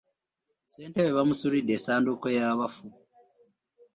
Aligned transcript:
Sssentebe 0.65 1.09
bamusulide 1.17 1.73
esanduuke 1.75 2.29
y'abafu. 2.37 2.85